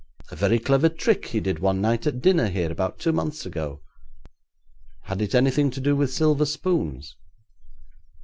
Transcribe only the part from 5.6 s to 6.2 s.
to do with